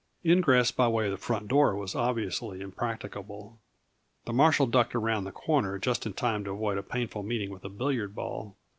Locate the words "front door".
1.17-1.75